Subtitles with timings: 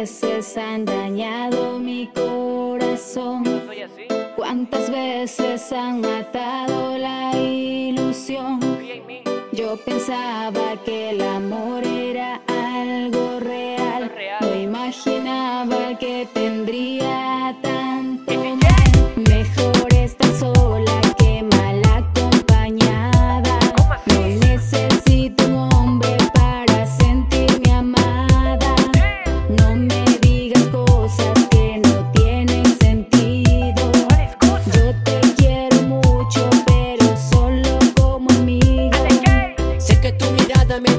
[0.00, 3.44] veces han dañado mi corazón.
[4.34, 8.60] Cuántas veces han matado la ilusión.
[9.52, 11.79] Yo pensaba que el amor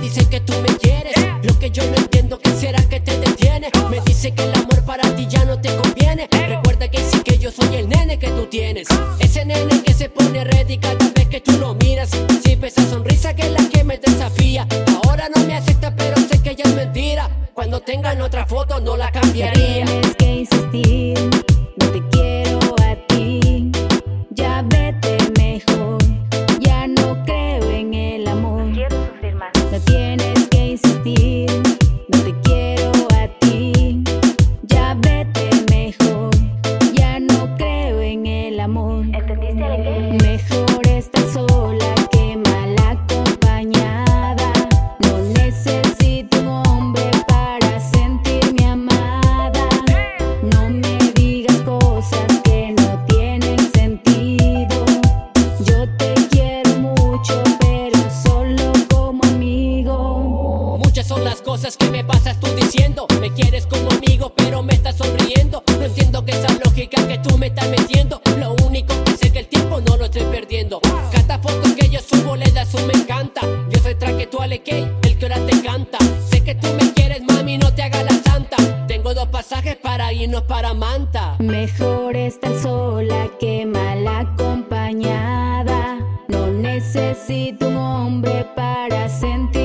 [0.00, 1.14] mirada me dice que tú me quieres.
[1.42, 3.70] Lo que yo no entiendo, ¿qué será que te detiene?
[3.90, 6.28] Me dice que el amor para ti ya no te conviene.
[6.30, 8.88] Recuerda que sí que yo soy el nene que tú tienes.
[9.18, 12.10] Ese nene que se pone ready cada vez que tú lo miras.
[12.44, 14.66] Sí, esa sonrisa que es la que me desafía.
[15.04, 17.28] Ahora no me acepta, pero sé que ella es mentira.
[17.54, 19.84] Cuando tengan otra foto, no la Ya cambiaría.
[19.84, 21.30] tienes que insistir,
[29.70, 30.09] sufrir más.
[61.60, 63.06] Cosas que me pasas tú diciendo.
[63.20, 65.62] Me quieres como amigo, pero me estás sonriendo.
[65.78, 68.22] No entiendo que esa lógica que tú me estás metiendo.
[68.38, 70.80] Lo único que sé que el tiempo no lo estoy perdiendo.
[71.12, 73.42] Cada foto que yo subo le das un me encanta.
[73.68, 75.98] Yo soy traque tú ale el que ahora te canta.
[76.30, 78.56] Sé que tú me quieres, mami, no te hagas la santa.
[78.86, 81.36] Tengo dos pasajes para irnos para Manta.
[81.40, 85.98] Mejor estar sola que mal acompañada.
[86.28, 89.59] No necesito un hombre para sentirme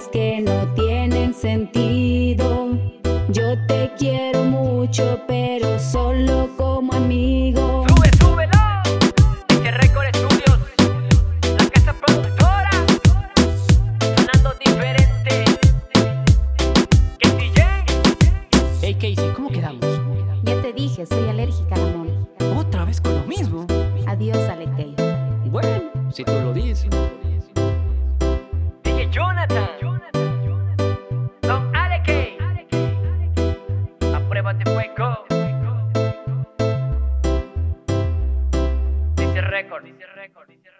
[0.00, 2.68] cosas que no tienen sentido.
[3.28, 7.84] Yo te quiero mucho, pero solo como amigo.
[7.88, 8.52] Sube, súbelo.
[9.48, 10.58] Este Record Studios.
[11.58, 12.70] La casa productora.
[14.16, 15.44] Sonando diferente.
[17.18, 17.62] Que DJ.
[18.82, 19.84] Hey Casey, ¿cómo quedamos?
[20.42, 22.06] Ya te dije, soy alérgica al amor.
[22.56, 23.66] Otra vez con lo mismo.
[24.06, 24.94] Adiós, Alekei.
[25.50, 26.49] Bueno, si tú lo
[29.40, 29.80] Jonathan.
[29.80, 30.29] Jonathan.